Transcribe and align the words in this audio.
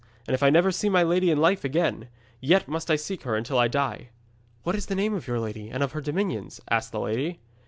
And 0.27 0.33
if 0.33 0.41
I 0.41 0.49
never 0.49 0.71
see 0.71 0.89
my 0.89 1.03
lady 1.03 1.29
in 1.29 1.37
life 1.39 1.63
again, 1.63 2.07
yet 2.39 2.67
must 2.67 2.89
I 2.89 2.95
seek 2.95 3.21
for 3.21 3.29
her 3.29 3.35
until 3.35 3.59
I 3.59 3.67
die.' 3.67 4.09
'What 4.63 4.75
is 4.75 4.87
the 4.87 4.95
name 4.95 5.13
of 5.13 5.27
your 5.27 5.39
lady 5.39 5.69
and 5.69 5.83
of 5.83 5.91
her 5.91 6.01
dominions?' 6.01 6.59
asked 6.71 6.91
the 6.91 6.99
lady. 6.99 7.39